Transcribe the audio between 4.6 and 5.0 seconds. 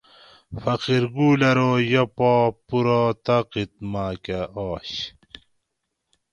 آش